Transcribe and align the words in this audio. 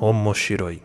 Omoshiroi. 0.00 0.82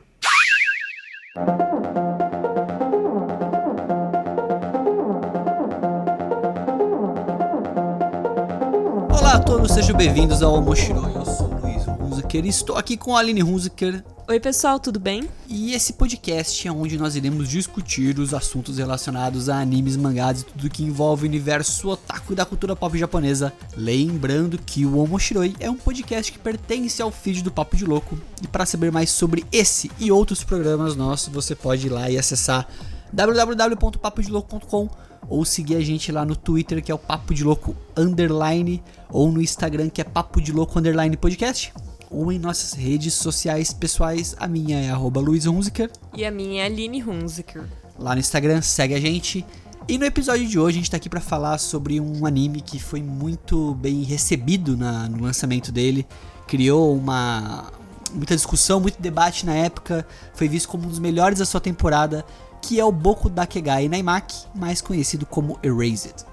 Olá 9.09 9.33
a 9.33 9.39
todos, 9.39 9.71
sejam 9.71 9.97
bem-vindos 9.97 10.43
ao 10.43 10.53
Omoshiroi. 10.53 11.15
Eu 11.15 11.25
sou 11.25 11.47
o 11.47 11.61
Luiz 11.61 11.87
Hunziker 11.87 12.45
e 12.45 12.49
estou 12.49 12.77
aqui 12.77 12.95
com 12.95 13.15
a 13.15 13.19
Aline 13.19 13.43
Hunziker. 13.43 14.03
Oi, 14.31 14.39
pessoal, 14.39 14.79
tudo 14.79 14.99
bem? 14.99 15.27
E 15.47 15.73
esse 15.73 15.93
podcast 15.93 16.67
é 16.67 16.71
onde 16.71 16.99
nós 16.99 17.15
iremos 17.15 17.49
discutir 17.49 18.19
os 18.19 18.31
assuntos 18.31 18.77
relacionados 18.77 19.49
a 19.49 19.59
animes, 19.59 19.97
mangás 19.97 20.41
e 20.41 20.45
tudo 20.45 20.69
que 20.69 20.83
envolve 20.83 21.25
o 21.25 21.27
universo 21.27 21.89
otaku 21.89 22.35
da 22.35 22.45
cultura 22.45 22.75
pop 22.75 22.95
japonesa. 22.95 23.51
Lembrando 23.75 24.59
que 24.59 24.85
o 24.85 24.99
Omoshiroi 24.99 25.55
é 25.59 25.67
um 25.67 25.75
podcast 25.75 26.31
que 26.31 26.37
pertence 26.37 27.01
ao 27.01 27.09
feed 27.09 27.41
do 27.41 27.51
Papo 27.51 27.75
de 27.75 27.85
Louco. 27.85 28.19
E 28.43 28.47
para 28.47 28.67
saber 28.67 28.91
mais 28.91 29.09
sobre 29.09 29.43
esse 29.51 29.89
e 29.99 30.11
outros 30.11 30.43
programas 30.43 30.95
nossos, 30.95 31.33
você 31.33 31.55
pode 31.55 31.87
ir 31.87 31.89
lá 31.89 32.07
e 32.07 32.15
acessar 32.15 32.67
www.papodilouco.com 33.11 34.89
ou 35.27 35.43
seguir 35.43 35.75
a 35.75 35.81
gente 35.81 36.11
lá 36.11 36.23
no 36.23 36.35
Twitter 36.35 36.83
que 36.83 36.91
é 36.91 36.95
o 36.95 36.99
Papo 36.99 37.33
de 37.33 37.43
Louco 37.43 37.75
underline 37.97 38.83
ou 39.09 39.31
no 39.31 39.41
Instagram 39.41 39.89
que 39.89 40.01
é 40.01 40.03
Papo 40.03 40.39
de 40.39 40.51
Louco 40.51 40.77
underline 40.77 41.17
podcast 41.17 41.73
ou 42.09 42.31
em 42.31 42.39
nossas 42.39 42.73
redes 42.73 43.13
sociais 43.13 43.73
pessoais. 43.73 44.35
A 44.39 44.47
minha 44.47 44.79
é 44.79 44.89
arroba 44.89 45.19
Luiz 45.19 45.45
Hunziker. 45.45 45.91
E 46.15 46.25
a 46.25 46.31
minha 46.31 46.63
é 46.63 46.65
Aline 46.65 47.03
Hunziker. 47.03 47.63
Lá 47.97 48.13
no 48.13 48.19
Instagram, 48.19 48.61
segue 48.61 48.93
a 48.93 48.99
gente. 48.99 49.45
E 49.87 49.97
no 49.97 50.05
episódio 50.05 50.47
de 50.47 50.59
hoje 50.59 50.77
a 50.77 50.79
gente 50.79 50.91
tá 50.91 50.97
aqui 50.97 51.09
para 51.09 51.19
falar 51.19 51.57
sobre 51.57 51.99
um 51.99 52.25
anime 52.25 52.61
que 52.61 52.79
foi 52.79 53.01
muito 53.01 53.73
bem 53.75 54.03
recebido 54.03 54.77
na, 54.77 55.09
no 55.09 55.23
lançamento 55.23 55.71
dele. 55.71 56.05
Criou 56.47 56.95
uma 56.95 57.71
muita 58.13 58.35
discussão, 58.35 58.79
muito 58.79 59.01
debate 59.01 59.45
na 59.45 59.55
época. 59.55 60.05
Foi 60.33 60.47
visto 60.47 60.67
como 60.67 60.85
um 60.85 60.89
dos 60.89 60.99
melhores 60.99 61.39
da 61.39 61.45
sua 61.45 61.59
temporada, 61.59 62.25
que 62.61 62.79
é 62.79 62.85
o 62.85 62.91
Boku 62.91 63.29
Dakegai 63.29 63.87
Naimaki, 63.87 64.45
mais 64.55 64.81
conhecido 64.81 65.25
como 65.25 65.59
Erased. 65.63 66.28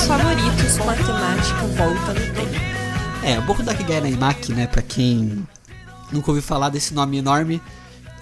Meus 0.00 0.06
favoritos 0.06 0.78
com 0.78 0.88
a 0.88 0.94
temática 0.94 1.66
volta 1.76 2.14
no 2.14 2.34
tempo. 2.34 2.60
É, 3.22 3.38
o 3.38 3.42
Boku 3.42 3.62
Dakegai 3.62 4.00
Naimaki, 4.00 4.52
né, 4.52 4.66
pra 4.66 4.80
quem 4.80 5.46
nunca 6.10 6.30
ouviu 6.30 6.42
falar 6.42 6.70
desse 6.70 6.94
nome 6.94 7.18
enorme, 7.18 7.60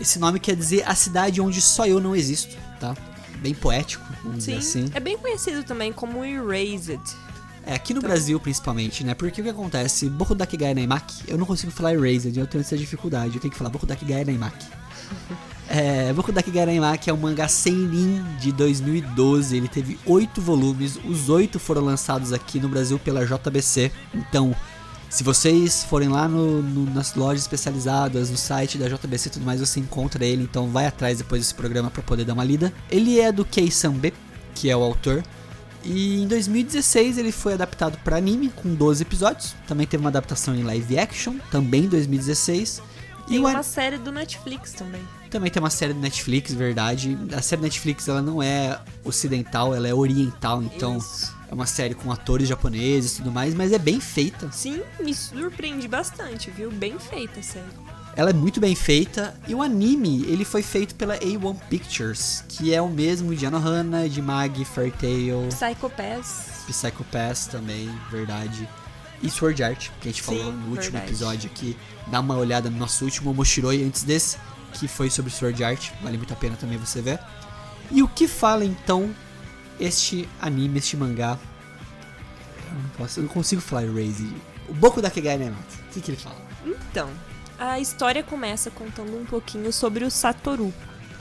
esse 0.00 0.18
nome 0.18 0.40
quer 0.40 0.56
dizer 0.56 0.82
a 0.86 0.94
cidade 0.94 1.40
onde 1.40 1.60
só 1.60 1.86
eu 1.86 2.00
não 2.00 2.16
existo, 2.16 2.56
tá? 2.80 2.96
Bem 3.40 3.54
poético, 3.54 4.04
vamos 4.24 4.44
Sim, 4.44 4.58
dizer 4.58 4.80
assim. 4.80 4.90
é 4.92 4.98
bem 4.98 5.16
conhecido 5.16 5.62
também 5.62 5.92
como 5.92 6.24
Erased. 6.24 7.00
É, 7.64 7.74
aqui 7.74 7.94
no 7.94 8.00
Brasil 8.00 8.40
principalmente, 8.40 9.04
né? 9.04 9.14
Porque 9.14 9.40
o 9.40 9.44
que 9.44 9.50
acontece? 9.50 10.08
Boku 10.08 10.34
Dakegai 10.34 10.74
Naimaki, 10.74 11.24
eu 11.28 11.38
não 11.38 11.46
consigo 11.46 11.70
falar 11.70 11.94
Erased, 11.94 12.36
eu 12.36 12.46
tenho 12.46 12.62
essa 12.62 12.76
dificuldade, 12.76 13.36
eu 13.36 13.40
tenho 13.40 13.52
que 13.52 13.58
falar 13.58 13.70
Boku 13.70 13.86
Dakegai 13.86 14.24
Naimaki. 14.24 14.66
É, 15.70 16.12
Boku 16.14 16.32
Dakegai 16.32 16.64
Naimaki 16.64 17.10
é 17.10 17.12
um 17.12 17.16
mangá 17.18 17.46
seinen 17.46 18.24
de 18.40 18.50
2012, 18.52 19.54
ele 19.56 19.68
teve 19.68 19.98
oito 20.06 20.40
volumes, 20.40 20.98
os 21.04 21.28
oito 21.28 21.58
foram 21.58 21.82
lançados 21.82 22.32
aqui 22.32 22.58
no 22.58 22.68
Brasil 22.70 22.98
pela 22.98 23.26
JBC. 23.26 23.92
Então, 24.14 24.56
se 25.10 25.22
vocês 25.22 25.84
forem 25.84 26.08
lá 26.08 26.26
no- 26.26 26.62
no- 26.62 26.90
nas 26.94 27.14
lojas 27.14 27.42
especializadas, 27.42 28.30
no 28.30 28.36
site 28.38 28.78
da 28.78 28.88
JBC 28.88 29.28
e 29.28 29.32
tudo 29.32 29.44
mais, 29.44 29.60
você 29.60 29.78
encontra 29.78 30.24
ele, 30.24 30.42
então 30.42 30.68
vai 30.68 30.86
atrás 30.86 31.18
depois 31.18 31.42
desse 31.42 31.54
programa 31.54 31.90
pra 31.90 32.02
poder 32.02 32.24
dar 32.24 32.32
uma 32.32 32.44
lida. 32.44 32.72
Ele 32.90 33.20
é 33.20 33.30
do 33.30 33.44
Kei 33.44 33.70
Sanbe, 33.70 34.14
que 34.54 34.70
é 34.70 34.76
o 34.76 34.82
autor, 34.82 35.22
e 35.84 36.22
em 36.22 36.26
2016 36.26 37.18
ele 37.18 37.30
foi 37.30 37.52
adaptado 37.52 37.98
para 38.02 38.16
anime 38.16 38.48
com 38.48 38.74
12 38.74 39.02
episódios. 39.02 39.54
Também 39.66 39.86
teve 39.86 40.02
uma 40.02 40.08
adaptação 40.08 40.54
em 40.54 40.62
live 40.62 40.98
action, 40.98 41.34
também 41.50 41.84
em 41.84 41.88
2016. 41.88 42.80
Tem 43.26 43.36
e 43.36 43.38
uma 43.38 43.58
an- 43.58 43.62
série 43.62 43.98
do 43.98 44.10
Netflix 44.10 44.72
também. 44.72 45.02
Também 45.28 45.50
tem 45.50 45.60
uma 45.60 45.70
série 45.70 45.92
do 45.92 46.00
Netflix, 46.00 46.52
verdade. 46.52 47.18
A 47.36 47.42
série 47.42 47.62
Netflix 47.62 48.08
ela 48.08 48.22
não 48.22 48.42
é 48.42 48.80
ocidental, 49.04 49.74
ela 49.74 49.88
é 49.88 49.94
oriental, 49.94 50.62
então 50.62 50.98
Isso. 50.98 51.34
é 51.50 51.54
uma 51.54 51.66
série 51.66 51.94
com 51.94 52.10
atores 52.12 52.48
japoneses 52.48 53.12
e 53.12 53.16
tudo 53.16 53.32
mais, 53.32 53.54
mas 53.54 53.72
é 53.72 53.78
bem 53.78 54.00
feita. 54.00 54.50
Sim, 54.52 54.82
me 55.00 55.14
surpreende 55.14 55.86
bastante, 55.88 56.50
viu? 56.50 56.70
Bem 56.70 56.98
feita 56.98 57.40
a 57.40 57.42
série. 57.42 57.88
Ela 58.16 58.30
é 58.30 58.32
muito 58.32 58.60
bem 58.60 58.74
feita 58.74 59.38
e 59.46 59.54
o 59.54 59.62
anime 59.62 60.24
ele 60.24 60.44
foi 60.44 60.60
feito 60.60 60.94
pela 60.96 61.16
A1 61.18 61.56
Pictures, 61.70 62.42
que 62.48 62.74
é 62.74 62.82
o 62.82 62.88
mesmo 62.88 63.32
de 63.32 63.46
Anohana, 63.46 64.08
de 64.08 64.20
Mag, 64.20 64.64
Fairy 64.64 64.90
Tail, 64.90 65.48
Psycho 65.50 65.88
Pass. 65.88 66.64
Psycho 66.66 67.04
Pass 67.04 67.46
também, 67.46 67.88
verdade. 68.10 68.68
E 69.22 69.30
Sword 69.30 69.62
Art, 69.62 69.90
que 70.00 70.08
a 70.08 70.10
gente 70.10 70.22
falou 70.22 70.46
Sim, 70.46 70.50
no 70.50 70.70
último 70.70 70.82
verdade. 70.82 71.06
episódio 71.06 71.50
aqui. 71.50 71.76
Dá 72.08 72.20
uma 72.20 72.36
olhada 72.36 72.68
no 72.68 72.76
nosso 72.76 73.04
último 73.04 73.32
Moshiroi 73.32 73.84
antes 73.84 74.02
desse, 74.02 74.36
que 74.72 74.88
foi 74.88 75.10
sobre 75.10 75.30
Sword 75.30 75.62
Art. 75.62 75.90
Vale 76.02 76.16
muito 76.16 76.32
a 76.32 76.36
pena 76.36 76.56
também 76.56 76.78
você 76.78 77.00
ver. 77.00 77.18
E 77.90 78.02
o 78.02 78.08
que 78.08 78.28
fala 78.28 78.64
então 78.64 79.14
este 79.80 80.28
anime, 80.40 80.78
este 80.78 80.96
mangá? 80.96 81.38
Eu 82.70 82.82
não 82.82 82.90
posso, 82.90 83.20
eu 83.20 83.24
não 83.24 83.30
consigo 83.30 83.60
falar 83.60 83.84
Erased. 83.84 84.34
O 84.68 84.74
Boku 84.74 85.00
Dakegai 85.00 85.38
Nemat. 85.38 85.64
O 85.88 85.92
que, 85.92 86.00
que 86.00 86.10
ele 86.10 86.18
fala? 86.18 86.36
Então, 86.66 87.08
a 87.58 87.80
história 87.80 88.22
começa 88.22 88.70
contando 88.70 89.18
um 89.18 89.24
pouquinho 89.24 89.72
sobre 89.72 90.04
o 90.04 90.10
Satoru, 90.10 90.72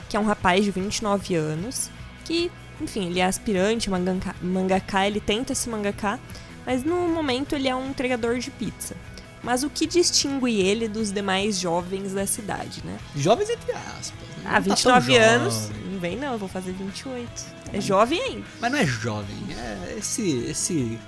que 0.08 0.16
é 0.16 0.20
um 0.20 0.24
rapaz 0.24 0.64
de 0.64 0.70
29 0.70 1.34
anos, 1.34 1.90
que, 2.24 2.50
enfim, 2.80 3.06
ele 3.06 3.20
é 3.20 3.24
aspirante, 3.24 3.88
mangaka, 3.88 4.36
mangaka 4.42 5.06
ele 5.06 5.20
tenta 5.20 5.54
se 5.54 5.68
mangaká, 5.68 6.18
mas 6.66 6.84
no 6.84 7.08
momento 7.08 7.54
ele 7.54 7.68
é 7.68 7.74
um 7.74 7.90
entregador 7.90 8.38
de 8.38 8.50
pizza. 8.50 8.94
Mas 9.42 9.62
o 9.62 9.70
que 9.70 9.86
distingue 9.86 10.60
ele 10.60 10.88
dos 10.88 11.12
demais 11.12 11.58
jovens 11.58 12.12
da 12.12 12.26
cidade, 12.26 12.82
né? 12.84 12.98
Jovens 13.14 13.48
entre 13.50 13.72
aspas. 13.72 14.12
né? 14.38 14.42
Ah, 14.44 14.60
Não 14.60 14.74
tá 14.74 14.82
tão 14.82 15.00
29 15.00 15.16
anos, 15.16 15.70
não 15.92 15.98
vem 16.00 16.16
não, 16.16 16.32
eu 16.32 16.38
vou 16.38 16.48
fazer 16.48 16.72
28. 16.72 17.30
É 17.72 17.80
jovem 17.80 18.20
ainda, 18.20 18.44
Mas 18.60 18.72
não 18.72 18.78
é 18.78 18.86
jovem, 18.86 19.36
é 19.50 19.96
esse, 19.98 20.38
esse 20.48 20.98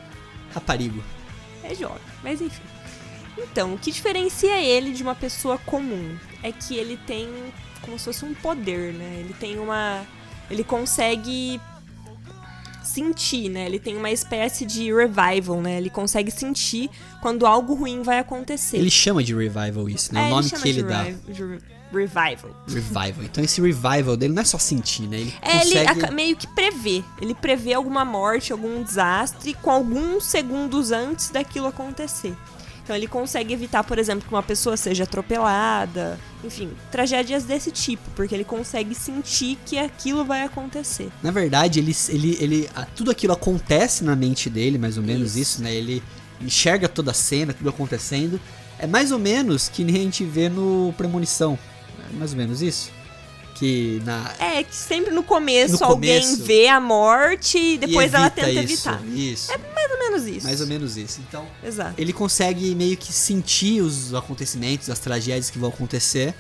raparigo. 0.54 1.02
é 1.64 1.74
jovem, 1.74 2.00
mas 2.22 2.40
enfim. 2.40 2.62
Então, 3.38 3.74
o 3.74 3.78
que 3.78 3.90
diferencia 3.90 4.60
ele 4.60 4.92
de 4.92 5.02
uma 5.02 5.14
pessoa 5.14 5.56
comum 5.58 6.16
é 6.42 6.52
que 6.52 6.76
ele 6.76 6.96
tem 7.06 7.28
como 7.80 7.98
se 7.98 8.04
fosse 8.04 8.24
um 8.24 8.34
poder, 8.34 8.92
né? 8.92 9.16
Ele 9.20 9.34
tem 9.40 9.58
uma. 9.58 10.04
Ele 10.50 10.62
consegue 10.62 11.58
sentir, 12.90 13.48
né? 13.48 13.66
Ele 13.66 13.78
tem 13.78 13.96
uma 13.96 14.10
espécie 14.10 14.64
de 14.66 14.92
revival, 14.92 15.60
né? 15.60 15.78
Ele 15.78 15.90
consegue 15.90 16.30
sentir 16.30 16.90
quando 17.22 17.46
algo 17.46 17.74
ruim 17.74 18.02
vai 18.02 18.18
acontecer. 18.18 18.76
Ele 18.78 18.90
chama 18.90 19.22
de 19.22 19.34
revival 19.34 19.88
isso, 19.88 20.12
né? 20.14 20.22
É, 20.24 20.26
o 20.26 20.30
nome 20.30 20.48
chama 20.48 20.62
que 20.62 20.68
ele 20.68 20.82
dá. 20.82 21.02
revival. 21.92 22.50
Revival. 22.68 23.24
Então 23.24 23.42
esse 23.42 23.60
revival 23.60 24.16
dele 24.16 24.32
não 24.32 24.42
é 24.42 24.44
só 24.44 24.58
sentir, 24.58 25.02
né? 25.08 25.18
Ele 25.18 25.34
É, 25.42 25.56
ele 25.62 25.74
consegue... 25.74 25.86
aca- 26.04 26.10
meio 26.12 26.36
que 26.36 26.46
prevê. 26.46 27.02
Ele 27.20 27.34
prevê 27.34 27.74
alguma 27.74 28.04
morte, 28.04 28.52
algum 28.52 28.82
desastre 28.82 29.54
com 29.54 29.70
alguns 29.70 30.24
segundos 30.24 30.92
antes 30.92 31.30
daquilo 31.30 31.66
acontecer. 31.66 32.34
Então 32.90 32.96
ele 32.96 33.06
consegue 33.06 33.54
evitar, 33.54 33.84
por 33.84 34.00
exemplo, 34.00 34.26
que 34.26 34.34
uma 34.34 34.42
pessoa 34.42 34.76
seja 34.76 35.04
atropelada, 35.04 36.18
enfim, 36.42 36.72
tragédias 36.90 37.44
desse 37.44 37.70
tipo, 37.70 38.02
porque 38.16 38.34
ele 38.34 38.42
consegue 38.42 38.96
sentir 38.96 39.56
que 39.64 39.78
aquilo 39.78 40.24
vai 40.24 40.42
acontecer. 40.42 41.08
Na 41.22 41.30
verdade, 41.30 41.78
ele, 41.78 41.94
ele, 42.08 42.36
ele, 42.40 42.70
tudo 42.96 43.12
aquilo 43.12 43.32
acontece 43.32 44.02
na 44.02 44.16
mente 44.16 44.50
dele, 44.50 44.76
mais 44.76 44.96
ou 44.96 45.04
menos 45.04 45.36
Isso. 45.36 45.38
isso, 45.38 45.62
né? 45.62 45.72
Ele 45.72 46.02
enxerga 46.40 46.88
toda 46.88 47.12
a 47.12 47.14
cena, 47.14 47.54
tudo 47.54 47.70
acontecendo. 47.70 48.40
É 48.76 48.88
mais 48.88 49.12
ou 49.12 49.20
menos 49.20 49.68
que 49.68 49.84
nem 49.84 49.94
a 49.94 50.00
gente 50.00 50.24
vê 50.24 50.48
no 50.48 50.92
Premonição. 50.96 51.56
É 52.12 52.18
mais 52.18 52.32
ou 52.32 52.38
menos 52.38 52.60
isso. 52.60 52.90
Que 53.54 54.02
na... 54.04 54.32
É, 54.40 54.64
que 54.64 54.74
sempre 54.74 55.12
no 55.12 55.22
começo 55.22 55.78
No 55.78 55.84
alguém 55.84 56.22
começo. 56.22 56.42
vê 56.42 56.66
a 56.66 56.80
morte 56.80 57.56
e 57.56 57.78
depois 57.78 58.12
ela 58.14 58.30
tenta 58.30 58.50
isso, 58.50 58.88
evitar. 58.88 59.06
Isso, 59.14 59.52
ou 59.52 59.58
menos 60.10 60.26
isso. 60.26 60.46
mais 60.46 60.60
ou 60.60 60.66
menos 60.66 60.96
isso. 60.96 61.20
Então, 61.28 61.46
Exato. 61.62 61.94
ele 61.96 62.12
consegue 62.12 62.74
meio 62.74 62.96
que 62.96 63.12
sentir 63.12 63.80
os 63.80 64.14
acontecimentos, 64.14 64.90
as 64.90 64.98
tragédias 64.98 65.50
que 65.50 65.58
vão 65.58 65.70
acontecer. 65.70 66.34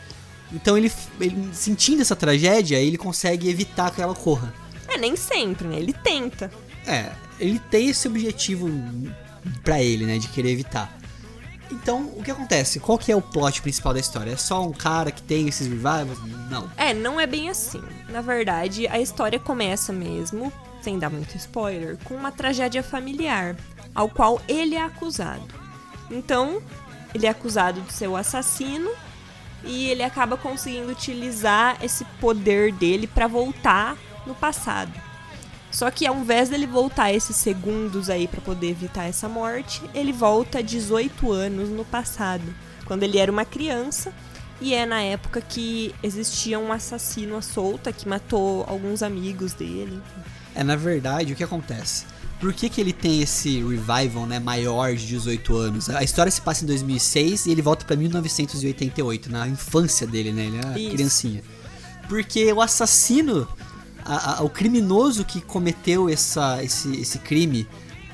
Então, 0.52 0.76
ele, 0.76 0.90
ele 1.20 1.50
sentindo 1.52 2.02
essa 2.02 2.16
tragédia, 2.16 2.76
ele 2.76 2.98
consegue 2.98 3.48
evitar 3.48 3.90
que 3.90 4.02
ela 4.02 4.12
ocorra. 4.12 4.52
É, 4.88 4.98
nem 4.98 5.14
sempre, 5.14 5.68
né? 5.68 5.76
Ele 5.76 5.92
tenta. 5.92 6.50
É, 6.86 7.12
ele 7.38 7.60
tem 7.70 7.88
esse 7.88 8.08
objetivo 8.08 8.68
pra 9.62 9.80
ele, 9.80 10.04
né, 10.04 10.18
de 10.18 10.28
querer 10.28 10.50
evitar. 10.50 10.98
Então, 11.70 12.12
o 12.16 12.22
que 12.22 12.30
acontece? 12.30 12.80
Qual 12.80 12.98
que 12.98 13.12
é 13.12 13.16
o 13.16 13.22
plot 13.22 13.62
principal 13.62 13.94
da 13.94 14.00
história? 14.00 14.32
É 14.32 14.36
só 14.36 14.66
um 14.66 14.72
cara 14.72 15.12
que 15.12 15.22
tem 15.22 15.46
esses 15.48 15.68
revivals? 15.68 16.18
Não. 16.50 16.68
É, 16.76 16.92
não 16.92 17.20
é 17.20 17.26
bem 17.26 17.48
assim. 17.48 17.80
Na 18.08 18.20
verdade, 18.20 18.88
a 18.88 18.98
história 18.98 19.38
começa 19.38 19.92
mesmo, 19.92 20.52
sem 20.82 20.98
dar 20.98 21.10
muito 21.10 21.36
spoiler, 21.36 21.96
com 22.04 22.14
uma 22.14 22.32
tragédia 22.32 22.82
familiar, 22.82 23.56
ao 23.94 24.08
qual 24.08 24.40
ele 24.48 24.74
é 24.74 24.82
acusado. 24.82 25.42
Então, 26.10 26.62
ele 27.14 27.26
é 27.26 27.30
acusado 27.30 27.80
de 27.80 27.92
ser 27.92 28.08
o 28.08 28.16
assassino 28.16 28.90
e 29.64 29.86
ele 29.86 30.02
acaba 30.02 30.36
conseguindo 30.36 30.90
utilizar 30.90 31.76
esse 31.84 32.04
poder 32.20 32.72
dele 32.72 33.06
para 33.06 33.26
voltar 33.26 33.96
no 34.26 34.34
passado. 34.34 34.92
Só 35.70 35.90
que 35.90 36.06
ao 36.06 36.16
invés 36.16 36.48
dele 36.48 36.66
voltar 36.66 37.12
esses 37.12 37.36
segundos 37.36 38.10
aí 38.10 38.26
para 38.26 38.40
poder 38.40 38.70
evitar 38.70 39.04
essa 39.04 39.28
morte, 39.28 39.82
ele 39.94 40.12
volta 40.12 40.62
18 40.62 41.30
anos 41.30 41.68
no 41.68 41.84
passado, 41.84 42.42
quando 42.86 43.04
ele 43.04 43.18
era 43.18 43.30
uma 43.30 43.44
criança, 43.44 44.12
e 44.60 44.74
é 44.74 44.84
na 44.84 45.00
época 45.00 45.40
que 45.40 45.94
existia 46.02 46.58
um 46.58 46.72
assassino 46.72 47.36
à 47.36 47.42
solta 47.42 47.92
que 47.92 48.08
matou 48.08 48.64
alguns 48.68 49.02
amigos 49.02 49.52
dele. 49.52 50.02
É, 50.54 50.62
na 50.64 50.76
verdade, 50.76 51.32
o 51.32 51.36
que 51.36 51.44
acontece? 51.44 52.04
Por 52.40 52.52
que, 52.54 52.68
que 52.70 52.80
ele 52.80 52.92
tem 52.92 53.20
esse 53.20 53.58
revival, 53.62 54.26
né, 54.26 54.38
maior 54.38 54.94
de 54.94 55.06
18 55.06 55.54
anos? 55.56 55.90
A 55.90 56.02
história 56.02 56.32
se 56.32 56.40
passa 56.40 56.64
em 56.64 56.66
2006 56.66 57.46
e 57.46 57.50
ele 57.50 57.60
volta 57.60 57.84
para 57.84 57.96
1988, 57.96 59.30
na 59.30 59.46
infância 59.46 60.06
dele, 60.06 60.32
né? 60.32 60.46
Ele 60.46 60.56
era 60.56 60.78
Isso. 60.78 60.90
criancinha. 60.94 61.42
Porque 62.08 62.50
o 62.52 62.60
assassino, 62.62 63.46
a- 64.04 64.38
a- 64.38 64.42
o 64.42 64.48
criminoso 64.48 65.24
que 65.24 65.40
cometeu 65.40 66.08
essa, 66.08 66.62
esse, 66.64 66.90
esse 67.00 67.18
crime 67.18 67.68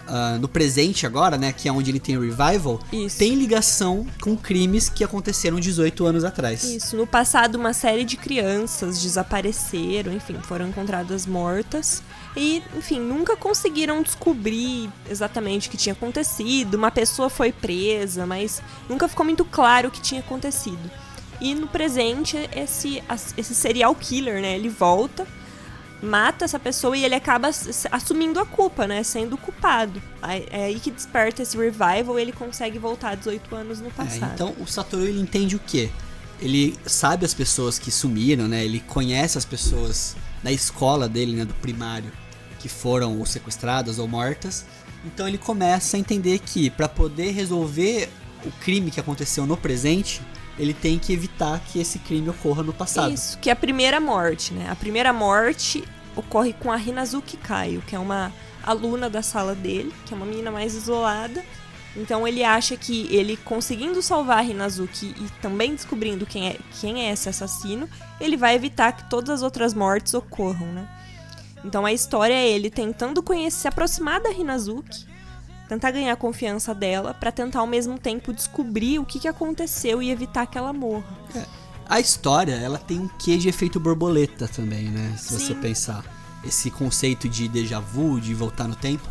ah, 0.08 0.38
no 0.40 0.48
presente 0.48 1.06
agora, 1.06 1.36
né, 1.36 1.52
que 1.52 1.68
é 1.68 1.72
onde 1.72 1.90
ele 1.90 2.00
tem 2.00 2.16
o 2.16 2.20
revival, 2.20 2.80
Isso. 2.92 3.18
tem 3.18 3.34
ligação 3.34 4.06
com 4.20 4.36
crimes 4.36 4.88
que 4.88 5.02
aconteceram 5.02 5.58
18 5.58 6.06
anos 6.06 6.24
atrás. 6.24 6.64
Isso, 6.64 6.96
no 6.96 7.06
passado 7.06 7.56
uma 7.56 7.72
série 7.72 8.04
de 8.04 8.16
crianças 8.16 9.00
desapareceram, 9.02 10.12
enfim, 10.12 10.36
foram 10.42 10.68
encontradas 10.68 11.26
mortas 11.26 12.02
e, 12.36 12.62
enfim, 12.76 13.00
nunca 13.00 13.36
conseguiram 13.36 14.02
descobrir 14.02 14.90
exatamente 15.10 15.68
o 15.68 15.70
que 15.70 15.76
tinha 15.76 15.92
acontecido. 15.92 16.74
Uma 16.74 16.90
pessoa 16.90 17.28
foi 17.28 17.50
presa, 17.52 18.26
mas 18.26 18.62
nunca 18.88 19.08
ficou 19.08 19.24
muito 19.24 19.44
claro 19.44 19.88
o 19.88 19.90
que 19.90 20.00
tinha 20.00 20.20
acontecido. 20.20 20.90
E 21.40 21.54
no 21.54 21.66
presente, 21.66 22.36
esse, 22.54 23.02
esse 23.36 23.54
serial 23.54 23.94
killer, 23.94 24.40
né, 24.40 24.54
ele 24.54 24.68
volta, 24.68 25.26
mata 26.02 26.44
essa 26.44 26.58
pessoa 26.58 26.96
e 26.96 27.04
ele 27.04 27.14
acaba 27.14 27.48
assumindo 27.90 28.38
a 28.38 28.46
culpa, 28.46 28.86
né, 28.86 29.02
sendo 29.02 29.36
culpado. 29.36 30.00
É 30.50 30.64
aí 30.64 30.78
que 30.78 30.90
desperta 30.90 31.42
esse 31.42 31.56
revival 31.56 32.18
e 32.18 32.22
ele 32.22 32.32
consegue 32.32 32.78
voltar 32.78 33.16
18 33.16 33.54
anos 33.54 33.80
no 33.80 33.88
É, 33.88 33.90
passado. 33.90 34.32
então 34.34 34.54
o 34.60 34.66
Satoru 34.66 35.04
ele 35.06 35.20
entende 35.20 35.56
o 35.56 35.58
quê? 35.58 35.90
Ele 36.40 36.76
sabe 36.84 37.24
as 37.24 37.32
pessoas 37.32 37.78
que 37.78 37.90
sumiram, 37.90 38.46
né? 38.46 38.62
Ele 38.62 38.80
conhece 38.80 39.38
as 39.38 39.44
pessoas 39.46 40.14
da 40.42 40.52
escola 40.52 41.08
dele, 41.08 41.34
né? 41.34 41.44
Do 41.46 41.54
primário, 41.54 42.12
que 42.58 42.68
foram 42.68 43.18
ou 43.18 43.24
sequestradas 43.24 43.98
ou 43.98 44.06
mortas. 44.06 44.66
Então 45.04 45.26
ele 45.26 45.38
começa 45.38 45.96
a 45.96 46.00
entender 46.00 46.38
que 46.40 46.68
para 46.68 46.88
poder 46.88 47.30
resolver 47.30 48.10
o 48.44 48.50
crime 48.60 48.90
que 48.90 49.00
aconteceu 49.00 49.46
no 49.46 49.56
presente, 49.56 50.20
ele 50.58 50.74
tem 50.74 50.98
que 50.98 51.12
evitar 51.12 51.60
que 51.60 51.78
esse 51.78 51.98
crime 51.98 52.28
ocorra 52.30 52.62
no 52.62 52.72
passado. 52.72 53.12
Isso, 53.12 53.38
que 53.38 53.50
é 53.50 53.52
a 53.52 53.56
primeira 53.56 54.00
morte, 54.00 54.52
né? 54.52 54.68
A 54.70 54.76
primeira 54.76 55.12
morte 55.12 55.84
ocorre 56.14 56.52
com 56.52 56.72
a 56.72 56.78
Hinazuki 56.78 57.36
Kaio, 57.36 57.82
que 57.82 57.94
é 57.94 57.98
uma 57.98 58.32
aluna 58.62 59.08
da 59.08 59.22
sala 59.22 59.54
dele, 59.54 59.92
que 60.06 60.14
é 60.14 60.16
uma 60.16 60.26
menina 60.26 60.50
mais 60.50 60.74
isolada. 60.74 61.44
Então 61.94 62.28
ele 62.28 62.44
acha 62.44 62.76
que 62.76 63.06
ele 63.14 63.36
conseguindo 63.38 64.02
salvar 64.02 64.38
a 64.38 64.44
Hinazuki 64.44 65.14
e 65.18 65.30
também 65.40 65.74
descobrindo 65.74 66.26
quem 66.26 66.48
é, 66.48 66.58
quem 66.80 67.06
é 67.06 67.12
esse 67.12 67.28
assassino, 67.28 67.88
ele 68.20 68.36
vai 68.36 68.54
evitar 68.54 68.92
que 68.92 69.08
todas 69.08 69.30
as 69.30 69.42
outras 69.42 69.72
mortes 69.72 70.12
ocorram, 70.12 70.66
né? 70.72 70.88
Então 71.64 71.86
a 71.86 71.92
história 71.92 72.34
é 72.34 72.48
ele 72.48 72.70
tentando 72.70 73.22
conhecer, 73.22 73.60
se 73.60 73.68
aproximar 73.68 74.20
da 74.20 74.30
Hinazuki, 74.30 75.06
tentar 75.68 75.90
ganhar 75.90 76.12
a 76.12 76.16
confiança 76.16 76.74
dela, 76.74 77.12
pra 77.14 77.32
tentar 77.32 77.60
ao 77.60 77.66
mesmo 77.66 77.98
tempo 77.98 78.32
descobrir 78.32 78.98
o 78.98 79.04
que, 79.04 79.18
que 79.18 79.28
aconteceu 79.28 80.02
e 80.02 80.10
evitar 80.10 80.46
que 80.46 80.56
ela 80.56 80.72
morra. 80.72 81.04
A 81.88 82.00
história, 82.00 82.54
ela 82.54 82.78
tem 82.78 82.98
um 82.98 83.08
quê 83.08 83.36
de 83.36 83.48
efeito 83.48 83.78
borboleta 83.78 84.48
também, 84.48 84.84
né? 84.84 85.14
Se 85.16 85.32
você 85.32 85.54
Sim. 85.54 85.60
pensar. 85.60 86.04
Esse 86.44 86.70
conceito 86.70 87.28
de 87.28 87.48
déjà 87.48 87.80
vu, 87.80 88.20
de 88.20 88.34
voltar 88.34 88.68
no 88.68 88.76
tempo. 88.76 89.08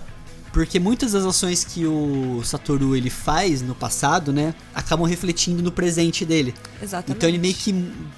Porque 0.56 0.80
muitas 0.80 1.12
das 1.12 1.25
ações 1.25 1.66
que 1.66 1.86
o 1.86 2.42
Satoru 2.42 2.96
ele 2.96 3.10
faz 3.10 3.62
no 3.62 3.75
passado, 3.75 4.31
né, 4.31 4.56
acabam 4.74 5.06
refletindo 5.06 5.62
no 5.62 5.69
presente 5.69 6.24
dele. 6.24 6.54
Exatamente. 6.81 7.18
Então 7.18 7.28
ele 7.28 7.38
meio 7.38 7.54
que, 7.54 7.74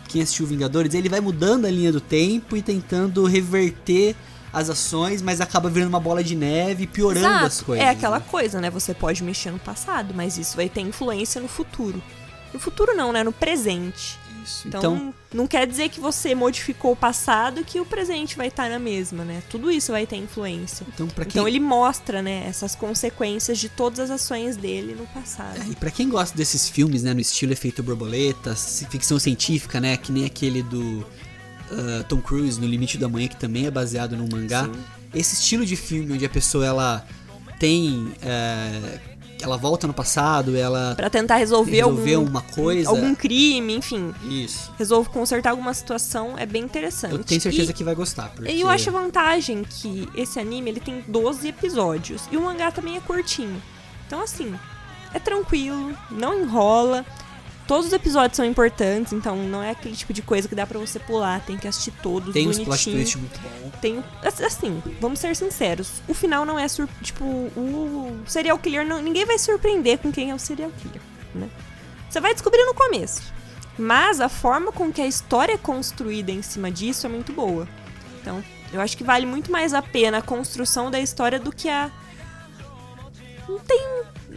quem 0.08 0.22
assistiu 0.22 0.46
Vingadores, 0.46 0.94
ele 0.94 1.10
vai 1.10 1.20
mudando 1.20 1.66
a 1.66 1.72
linha 1.72 1.92
do 1.92 2.00
tempo 2.00 2.56
e 2.56 2.62
tentando 2.62 3.26
reverter 3.26 4.16
as 4.52 4.70
ações, 4.70 5.22
mas 5.22 5.42
acaba 5.42 5.70
virando 5.70 5.90
uma 5.90 6.00
bola 6.00 6.24
de 6.24 6.36
neve 6.36 6.84
e 6.84 6.88
piorando 6.88 7.26
Exato. 7.26 7.46
as 7.46 7.62
coisas. 7.62 7.86
É 7.86 7.90
aquela 7.90 8.20
né? 8.20 8.26
coisa, 8.30 8.62
né? 8.62 8.70
Você 8.70 8.94
pode 8.94 9.24
mexer 9.24 9.52
no 9.52 9.60
passado, 9.60 10.14
mas 10.14 10.38
isso 10.38 10.56
vai 10.56 10.70
ter 10.70 10.82
influência 10.82 11.42
no 11.42 11.48
futuro. 11.48 12.02
No 12.54 12.60
futuro 12.60 12.96
não, 12.96 13.12
né? 13.12 13.24
No 13.24 13.32
presente. 13.32 14.18
Isso. 14.44 14.66
Então, 14.66 14.80
Então, 14.80 15.14
não 15.34 15.46
quer 15.46 15.68
dizer 15.68 15.90
que 15.90 16.00
você 16.00 16.34
modificou 16.34 16.94
o 16.94 16.96
passado 16.96 17.64
que 17.66 17.82
o 17.82 17.86
presente 17.86 18.38
vai 18.38 18.48
estar 18.48 18.70
na 18.70 18.80
mesma, 18.80 19.26
né? 19.26 19.44
Tudo 19.50 19.70
isso 19.70 19.92
vai 19.92 20.08
ter 20.08 20.16
influência. 20.16 20.88
então 20.94 21.06
para 21.08 21.26
quem 21.26 21.32
Então 21.32 21.48
ele 21.48 21.60
mostra, 21.60 22.22
né, 22.22 22.46
essas 22.48 22.74
consequências 22.74 23.58
de 23.60 23.68
todas 23.68 24.00
as 24.00 24.10
ações 24.10 24.56
dele 24.56 24.96
no 24.98 25.06
passado. 25.08 25.60
É, 25.60 25.66
e 25.70 25.76
pra 25.76 25.92
quem 25.92 26.08
gosta 26.08 26.36
desses 26.38 26.70
filmes, 26.70 27.04
né, 27.04 27.14
no 27.14 27.20
estilo 27.20 27.52
efeito 27.52 27.84
borboleta, 27.84 28.56
ficção 28.56 29.20
científica, 29.20 29.82
né, 29.82 29.98
que 29.98 30.14
nem 30.14 30.24
aquele 30.24 30.64
do 30.64 31.06
ah, 31.72 32.04
Tom 32.08 32.22
Cruise 32.22 32.60
no 32.60 32.68
Limite 32.68 32.98
da 32.98 33.08
Manhã, 33.08 33.28
que 33.28 33.38
também 33.38 33.66
é 33.66 33.72
baseado 33.72 34.16
num 34.16 34.28
mangá. 34.32 34.66
Sim. 34.66 34.72
Esse 35.14 35.36
estilo 35.36 35.66
de 35.66 35.76
filme 35.76 36.14
onde 36.14 36.26
a 36.26 36.30
pessoa 36.30 36.66
ela 36.66 37.06
tem, 37.60 38.12
é, 38.22 39.00
ela 39.42 39.58
volta 39.58 39.88
no 39.88 39.94
passado, 39.94 40.56
ela 40.56 40.94
Pra 40.96 41.10
tentar 41.10 41.38
resolver, 41.38 41.72
resolver 41.78 42.14
algum, 42.16 42.30
uma 42.30 42.42
coisa. 42.42 42.90
algum 42.90 43.16
crime, 43.16 43.74
enfim, 43.76 44.14
Isso. 44.30 44.72
resolve 44.78 45.10
consertar 45.10 45.52
alguma 45.52 45.74
situação, 45.74 46.38
é 46.38 46.46
bem 46.46 46.64
interessante. 46.64 47.14
Eu 47.14 47.24
tenho 47.24 47.42
certeza 47.42 47.72
E- 47.72 47.74
que 47.74 47.84
vai 47.84 47.96
gostar. 47.96 48.30
Porque... 48.36 48.52
E 48.52 48.62
eu 48.62 48.70
acho 48.70 48.90
a 48.90 48.92
vantagem 48.94 49.64
que 49.64 50.08
esse 50.14 50.40
anime 50.40 50.70
ele 50.72 50.80
tem 50.80 51.04
12 51.08 51.48
episódios 51.48 52.24
e 52.32 52.38
o 52.38 52.42
mangá 52.42 52.70
também 52.72 52.98
é 52.98 53.00
curtinho. 53.00 53.62
Então 54.06 54.22
assim, 54.22 54.54
é 55.14 55.20
tranquilo, 55.20 55.96
não 56.12 56.40
enrola. 56.42 57.06
Todos 57.68 57.88
os 57.88 57.94
episódios 57.94 58.38
são 58.38 58.46
importantes, 58.46 59.12
então 59.12 59.36
não 59.36 59.62
é 59.62 59.72
aquele 59.72 59.96
tipo 59.96 60.14
de 60.14 60.22
coisa 60.22 60.48
que 60.48 60.56
dá 60.56 60.66
pra 60.66 60.80
você 60.80 61.00
pular, 61.00 61.42
tem 61.42 61.58
que 61.58 61.68
assistir 61.68 61.92
todos 62.02 62.34
tem 62.34 62.48
uns 62.48 62.58
bonitinho. 62.58 62.66
plot 62.66 62.92
twist 62.92 63.18
muito 63.18 63.40
bom. 63.42 63.72
Tem, 63.82 64.04
assim, 64.24 64.82
vamos 65.02 65.20
ser 65.20 65.36
sinceros, 65.36 66.02
o 66.08 66.14
final 66.14 66.46
não 66.46 66.58
é 66.58 66.68
sur... 66.70 66.88
tipo, 67.02 67.26
o 67.26 68.24
serial 68.26 68.58
killer 68.58 68.88
não, 68.88 69.02
ninguém 69.02 69.26
vai 69.26 69.38
surpreender 69.38 69.98
com 69.98 70.12
quem 70.12 70.32
é 70.32 70.36
o 70.36 70.40
serial 70.40 70.72
killer, 70.82 71.02
né? 71.36 71.50
Você 72.10 72.22
vai 72.22 72.34
descobrir 72.34 72.64
no 72.66 72.74
começo. 72.74 73.22
Mas 73.78 74.20
a 74.20 74.30
forma 74.30 74.72
com 74.72 74.92
que 74.92 75.02
a 75.02 75.06
história 75.06 75.54
é 75.54 75.58
construída 75.58 76.32
em 76.32 76.42
cima 76.42 76.72
disso 76.72 77.06
é 77.06 77.10
muito 77.10 77.32
boa. 77.32 77.68
Então, 78.20 78.44
eu 78.74 78.82
acho 78.82 78.98
que 78.98 79.04
vale 79.04 79.26
muito 79.26 79.52
mais 79.52 79.74
a 79.74 79.82
pena 79.82 80.18
a 80.18 80.22
construção 80.22 80.90
da 80.90 81.00
história 81.00 81.40
do 81.40 81.52
que 81.52 81.70
a. 81.70 81.92
Não 83.48 83.60
tem, 83.60 83.80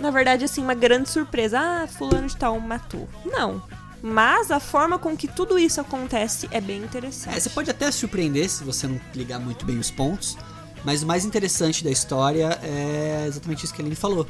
na 0.00 0.10
verdade, 0.10 0.44
assim, 0.44 0.62
uma 0.62 0.74
grande 0.74 1.08
surpresa. 1.08 1.58
Ah, 1.60 1.86
fulano 1.86 2.26
de 2.26 2.36
tal 2.36 2.58
matou. 2.58 3.08
Não. 3.24 3.62
Mas 4.02 4.50
a 4.50 4.58
forma 4.58 4.98
com 4.98 5.14
que 5.16 5.28
tudo 5.28 5.58
isso 5.58 5.80
acontece 5.80 6.48
é 6.50 6.60
bem 6.60 6.78
interessante. 6.82 7.36
É, 7.36 7.40
você 7.40 7.50
pode 7.50 7.70
até 7.70 7.90
surpreender 7.92 8.48
se 8.48 8.64
você 8.64 8.86
não 8.86 8.98
ligar 9.14 9.38
muito 9.38 9.66
bem 9.66 9.78
os 9.78 9.90
pontos, 9.90 10.38
mas 10.84 11.02
o 11.02 11.06
mais 11.06 11.24
interessante 11.26 11.84
da 11.84 11.90
história 11.90 12.58
é 12.62 13.26
exatamente 13.28 13.64
isso 13.64 13.74
que 13.74 13.82
a 13.82 13.84
Aline 13.84 13.94
falou. 13.94 14.26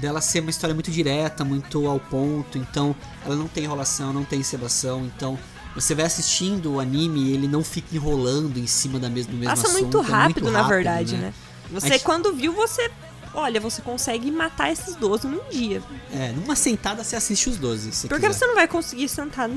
Dela 0.00 0.22
ser 0.22 0.40
uma 0.40 0.48
história 0.48 0.72
muito 0.72 0.90
direta, 0.90 1.44
muito 1.44 1.86
ao 1.86 2.00
ponto, 2.00 2.56
então 2.56 2.96
ela 3.26 3.36
não 3.36 3.46
tem 3.46 3.64
enrolação, 3.64 4.10
não 4.10 4.24
tem 4.24 4.40
encebação, 4.40 5.04
então 5.04 5.38
você 5.74 5.94
vai 5.94 6.06
assistindo 6.06 6.72
o 6.76 6.80
anime 6.80 7.20
e 7.24 7.32
ele 7.34 7.46
não 7.46 7.62
fica 7.62 7.94
enrolando 7.94 8.56
em 8.58 8.66
cima 8.66 8.98
da 8.98 9.10
mesma, 9.10 9.32
do 9.32 9.36
mesmo 9.38 9.50
Passa 9.54 9.66
assunto. 9.66 9.98
muito 9.98 10.00
é 10.00 10.10
rápido, 10.10 10.50
na 10.50 10.62
verdade, 10.62 11.18
né? 11.18 11.34
Você, 11.70 11.90
Mas- 11.90 12.02
quando 12.02 12.32
viu, 12.32 12.52
você. 12.54 12.90
Olha, 13.32 13.60
você 13.60 13.80
consegue 13.80 14.30
matar 14.30 14.72
esses 14.72 14.96
12 14.96 15.26
num 15.28 15.40
dia. 15.50 15.80
É, 16.12 16.32
numa 16.32 16.56
sentada 16.56 17.04
você 17.04 17.14
assiste 17.14 17.48
os 17.48 17.56
12, 17.58 17.92
se 17.92 18.08
Porque 18.08 18.26
quiser. 18.26 18.38
você 18.38 18.46
não 18.46 18.54
vai 18.56 18.66
conseguir 18.66 19.08
sentar, 19.08 19.48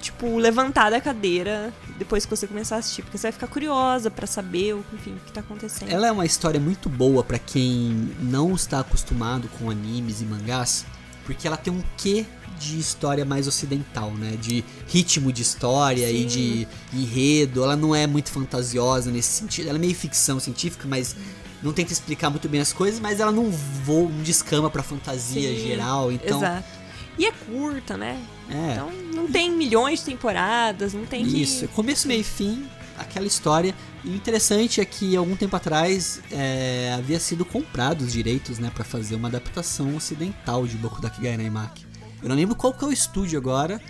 tipo, 0.00 0.38
levantar 0.38 0.90
da 0.90 1.00
cadeira 1.00 1.72
depois 1.98 2.24
que 2.24 2.30
você 2.34 2.46
começar 2.46 2.76
a 2.76 2.78
assistir. 2.78 3.02
Porque 3.02 3.18
você 3.18 3.26
vai 3.26 3.32
ficar 3.32 3.46
curiosa 3.48 4.10
pra 4.10 4.26
saber 4.26 4.74
o, 4.74 4.84
enfim, 4.94 5.12
o 5.14 5.20
que 5.26 5.32
tá 5.32 5.40
acontecendo. 5.40 5.90
Ela 5.90 6.06
é 6.06 6.12
uma 6.12 6.24
história 6.24 6.58
muito 6.58 6.88
boa 6.88 7.22
pra 7.22 7.38
quem 7.38 8.10
não 8.20 8.54
está 8.54 8.80
acostumado 8.80 9.48
com 9.58 9.70
animes 9.70 10.22
e 10.22 10.24
mangás, 10.24 10.86
porque 11.26 11.46
ela 11.46 11.56
tem 11.58 11.72
um 11.72 11.82
quê 11.98 12.24
de 12.58 12.78
história 12.78 13.24
mais 13.24 13.46
ocidental, 13.46 14.10
né? 14.12 14.36
De 14.40 14.64
ritmo 14.88 15.32
de 15.32 15.42
história 15.42 16.10
e 16.10 16.22
Sim. 16.22 16.26
de 16.26 16.68
enredo. 16.94 17.62
Ela 17.62 17.76
não 17.76 17.94
é 17.94 18.06
muito 18.06 18.30
fantasiosa 18.30 19.10
nesse 19.10 19.28
sentido. 19.28 19.68
Ela 19.68 19.78
é 19.78 19.80
meio 19.80 19.94
ficção 19.94 20.40
científica, 20.40 20.88
mas 20.88 21.14
não 21.62 21.72
tenta 21.72 21.92
explicar 21.92 22.30
muito 22.30 22.48
bem 22.48 22.60
as 22.60 22.72
coisas, 22.72 23.00
mas 23.00 23.20
ela 23.20 23.32
não 23.32 23.50
voa, 23.50 24.08
não 24.08 24.22
descama 24.22 24.70
pra 24.70 24.82
fantasia 24.82 25.50
Sim, 25.50 25.68
geral. 25.68 26.12
Então, 26.12 26.38
Exato. 26.38 26.78
E 27.18 27.26
é 27.26 27.32
curta, 27.32 27.96
né? 27.96 28.20
é. 28.48 28.72
Então 28.72 28.90
não 29.14 29.26
tem 29.26 29.50
milhões 29.50 30.00
de 30.00 30.06
temporadas, 30.06 30.94
não 30.94 31.04
tem 31.04 31.24
que. 31.24 31.42
Isso, 31.42 31.64
é 31.64 31.68
começo, 31.68 32.06
meio 32.06 32.20
e 32.20 32.24
fim, 32.24 32.66
aquela 32.96 33.26
história. 33.26 33.74
E 34.04 34.08
o 34.08 34.14
interessante 34.14 34.80
é 34.80 34.84
que 34.84 35.16
algum 35.16 35.34
tempo 35.34 35.56
atrás 35.56 36.20
é, 36.30 36.94
havia 36.96 37.18
sido 37.18 37.44
comprado 37.44 38.02
os 38.02 38.12
direitos, 38.12 38.60
né, 38.60 38.70
para 38.72 38.84
fazer 38.84 39.16
uma 39.16 39.26
adaptação 39.26 39.96
ocidental 39.96 40.66
de 40.66 40.76
Boku 40.76 41.02
Dakigai 41.02 41.36
Naimaki. 41.36 41.84
Eu 42.22 42.28
não 42.28 42.36
lembro 42.36 42.54
qual 42.54 42.72
que 42.72 42.84
é 42.84 42.88
o 42.88 42.92
estúdio 42.92 43.38
agora 43.38 43.80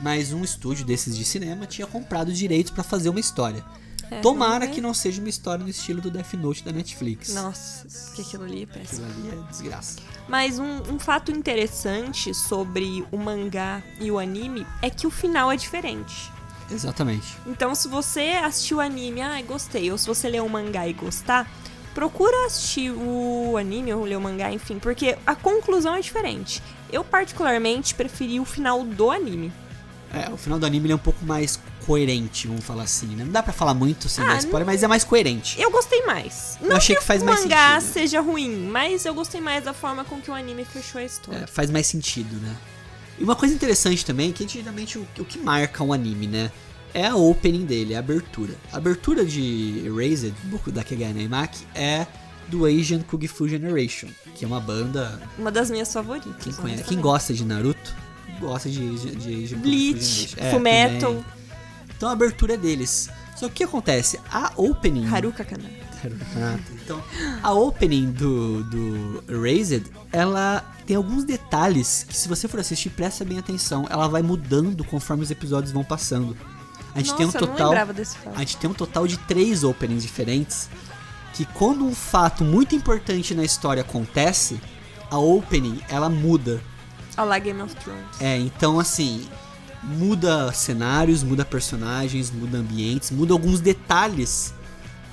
mas 0.00 0.32
um 0.32 0.44
estúdio 0.44 0.84
desses 0.84 1.16
de 1.16 1.24
cinema 1.24 1.66
tinha 1.66 1.86
comprado 1.86 2.28
os 2.28 2.38
direitos 2.38 2.70
pra 2.70 2.84
fazer 2.84 3.08
uma 3.08 3.20
história. 3.20 3.64
É, 4.10 4.20
Tomara 4.20 4.66
que 4.66 4.80
não 4.80 4.94
seja 4.94 5.20
uma 5.20 5.28
história 5.28 5.62
no 5.62 5.70
estilo 5.70 6.00
do 6.00 6.10
Death 6.10 6.34
Note 6.34 6.64
da 6.64 6.72
Netflix. 6.72 7.34
Nossa, 7.34 8.14
que 8.14 8.22
aquilo 8.22 8.44
ali 8.44 8.62
é 8.62 8.66
péssimo. 8.66 9.06
Aquilo 9.06 9.32
ali 9.32 9.38
é 9.40 9.50
desgraça. 9.50 9.98
Mas 10.26 10.58
um, 10.58 10.82
um 10.90 10.98
fato 10.98 11.30
interessante 11.30 12.32
sobre 12.34 13.04
o 13.10 13.18
mangá 13.18 13.82
e 14.00 14.10
o 14.10 14.18
anime 14.18 14.66
é 14.80 14.88
que 14.88 15.06
o 15.06 15.10
final 15.10 15.52
é 15.52 15.56
diferente. 15.56 16.32
Exatamente. 16.70 17.36
Então, 17.46 17.74
se 17.74 17.88
você 17.88 18.38
assistiu 18.42 18.78
o 18.78 18.80
anime, 18.80 19.22
ah, 19.22 19.40
gostei, 19.42 19.90
ou 19.90 19.98
se 19.98 20.06
você 20.06 20.28
ler 20.28 20.42
o 20.42 20.48
mangá 20.48 20.86
e 20.86 20.92
gostar, 20.92 21.50
procura 21.94 22.46
assistir 22.46 22.90
o 22.90 23.56
anime 23.56 23.92
ou 23.92 24.04
ler 24.04 24.16
o 24.16 24.20
mangá, 24.20 24.52
enfim, 24.52 24.78
porque 24.78 25.16
a 25.26 25.34
conclusão 25.34 25.94
é 25.94 26.00
diferente. 26.00 26.62
Eu, 26.92 27.02
particularmente, 27.02 27.94
preferi 27.94 28.38
o 28.38 28.44
final 28.44 28.84
do 28.84 29.10
anime. 29.10 29.52
É, 30.12 30.30
o 30.30 30.36
final 30.36 30.58
do 30.58 30.66
anime 30.66 30.86
ele 30.86 30.92
é 30.92 30.96
um 30.96 31.00
pouco 31.00 31.24
mais 31.24 31.58
coerente, 31.88 32.46
vamos 32.46 32.62
falar 32.64 32.82
assim, 32.82 33.06
né? 33.06 33.24
Não 33.24 33.32
dá 33.32 33.42
pra 33.42 33.50
falar 33.52 33.72
muito 33.72 34.10
sem 34.10 34.22
Ah, 34.22 34.28
dar 34.28 34.38
spoiler, 34.38 34.66
mas 34.66 34.82
é 34.82 34.86
mais 34.86 35.04
coerente. 35.04 35.58
Eu 35.58 35.70
gostei 35.70 36.04
mais. 36.04 36.58
Não 36.60 36.76
achei 36.76 36.94
que 36.94 37.02
faz 37.02 37.22
o 37.22 37.24
mais 37.24 37.40
mangá 37.40 37.80
sentido. 37.80 37.92
seja 37.94 38.20
ruim, 38.20 38.68
mas 38.70 39.06
eu 39.06 39.14
gostei 39.14 39.40
mais 39.40 39.64
da 39.64 39.72
forma 39.72 40.04
com 40.04 40.20
que 40.20 40.30
o 40.30 40.34
anime 40.34 40.66
fechou 40.66 41.00
a 41.00 41.04
história. 41.04 41.44
É, 41.44 41.46
faz 41.46 41.70
mais 41.70 41.86
sentido, 41.86 42.36
né? 42.42 42.54
E 43.18 43.24
uma 43.24 43.34
coisa 43.34 43.54
interessante 43.54 44.04
também, 44.04 44.32
que 44.32 44.46
geralmente 44.46 44.98
o, 44.98 45.08
o 45.18 45.24
que 45.24 45.38
marca 45.38 45.82
um 45.82 45.90
anime, 45.92 46.26
né? 46.26 46.52
É 46.92 47.06
a 47.06 47.16
opening 47.16 47.64
dele, 47.64 47.94
a 47.94 48.00
abertura. 48.00 48.54
A 48.70 48.76
abertura 48.76 49.24
de 49.24 49.82
Erased, 49.86 50.34
Boku 50.44 50.70
da 50.70 50.84
Kegai 50.84 51.14
é 51.74 52.06
do 52.48 52.66
Asian 52.66 53.00
Kung 53.00 53.26
Fu 53.26 53.48
Generation, 53.48 54.08
que 54.34 54.44
é 54.44 54.48
uma 54.48 54.60
banda, 54.60 55.20
Uma 55.38 55.50
das 55.50 55.70
minhas 55.70 55.90
favoritas. 55.92 56.42
quem, 56.42 56.52
conhece, 56.52 56.84
quem 56.84 57.00
gosta 57.00 57.32
de 57.32 57.44
Naruto, 57.44 57.94
gosta 58.40 58.68
de, 58.68 58.98
de, 58.98 59.16
de 59.16 59.44
Asian 59.44 59.56
Kung 59.58 59.62
Fu 59.64 59.68
Bleach, 59.68 60.28
Generation. 60.28 60.36
É, 60.46 60.50
Fullmetal. 60.50 61.24
Então 61.98 62.08
a 62.08 62.12
abertura 62.12 62.54
é 62.54 62.56
deles. 62.56 63.10
Só 63.36 63.46
que 63.48 63.52
o 63.52 63.56
que 63.56 63.64
acontece? 63.64 64.18
A 64.32 64.52
opening... 64.56 65.06
Haruka 65.06 65.44
Kana. 65.44 65.68
Então, 66.72 67.02
a 67.42 67.52
opening 67.52 68.12
do, 68.12 68.62
do 68.62 69.24
Erased, 69.28 69.84
ela 70.12 70.64
tem 70.86 70.96
alguns 70.96 71.24
detalhes 71.24 72.06
que 72.08 72.16
se 72.16 72.28
você 72.28 72.46
for 72.46 72.60
assistir, 72.60 72.90
presta 72.90 73.24
bem 73.24 73.36
atenção. 73.36 73.84
Ela 73.90 74.06
vai 74.06 74.22
mudando 74.22 74.84
conforme 74.84 75.24
os 75.24 75.30
episódios 75.30 75.72
vão 75.72 75.82
passando. 75.82 76.36
A 76.94 76.98
gente 76.98 77.10
Nossa, 77.10 77.16
tem 77.18 77.26
um 77.26 77.32
total, 77.32 77.68
lembrava 77.68 77.92
desse 77.92 78.16
fato. 78.16 78.36
a 78.36 78.38
gente 78.38 78.56
tem 78.58 78.70
um 78.70 78.74
total 78.74 79.06
de 79.08 79.18
três 79.18 79.64
openings 79.64 80.02
diferentes. 80.02 80.70
Que 81.34 81.44
quando 81.44 81.84
um 81.84 81.94
fato 81.94 82.44
muito 82.44 82.74
importante 82.74 83.34
na 83.34 83.44
história 83.44 83.82
acontece, 83.82 84.60
a 85.10 85.18
opening 85.18 85.80
ela 85.88 86.08
muda. 86.08 86.60
Olha 87.16 87.24
lá 87.26 87.38
Game 87.38 87.60
of 87.60 87.74
Thrones. 87.76 88.20
É, 88.20 88.38
então 88.38 88.78
assim, 88.78 89.26
muda 89.82 90.52
cenários, 90.52 91.22
muda 91.22 91.44
personagens, 91.44 92.30
muda 92.30 92.58
ambientes, 92.58 93.10
muda 93.10 93.32
alguns 93.32 93.60
detalhes 93.60 94.52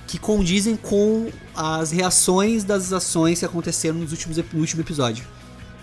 que 0.08 0.20
condizem 0.20 0.76
com 0.76 1.30
as 1.56 1.92
reações 1.92 2.64
das 2.64 2.94
ações 2.94 3.40
que 3.40 3.46
aconteceram 3.46 3.98
nos 3.98 4.12
últimos, 4.12 4.38
no 4.38 4.60
último 4.60 4.82
episódio. 4.82 5.26